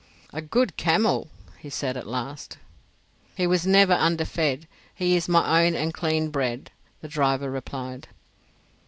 [0.33, 1.27] "A good camel,"
[1.59, 2.57] he said at last.
[3.35, 4.65] "He was never underfed.
[4.95, 8.07] He is my own and clean bred," the driver replied.